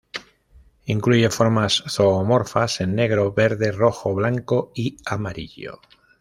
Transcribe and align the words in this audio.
Incluye 0.85 1.29
formas 1.29 1.83
zoomorfas 1.87 2.81
en 2.81 2.95
negro, 2.95 3.33
verde, 3.33 3.71
rojo, 3.71 4.15
blanco 4.15 4.71
y 4.73 4.97
amarillo. 5.05 5.79